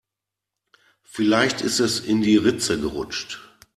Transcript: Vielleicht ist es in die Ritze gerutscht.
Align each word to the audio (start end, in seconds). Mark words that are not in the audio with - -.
Vielleicht 1.03 1.61
ist 1.61 1.79
es 1.79 1.99
in 1.99 2.23
die 2.23 2.37
Ritze 2.37 2.79
gerutscht. 2.81 3.39